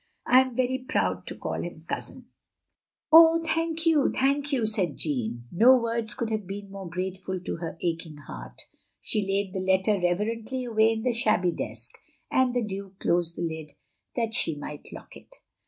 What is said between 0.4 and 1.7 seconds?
am very proud to call